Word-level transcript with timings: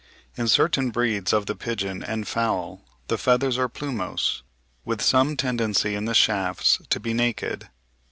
In 0.35 0.47
certain 0.47 0.89
breeds 0.89 1.31
of 1.31 1.45
the 1.45 1.53
pigeon 1.53 2.01
and 2.03 2.27
fowl 2.27 2.83
the 3.07 3.19
feathers 3.19 3.59
are 3.59 3.69
plumose, 3.69 4.41
with 4.83 4.99
some 4.99 5.37
tendency 5.37 5.93
in 5.93 6.05
the 6.05 6.15
shafts 6.15 6.79
to 6.89 6.99
be 6.99 7.13
naked. 7.13 7.69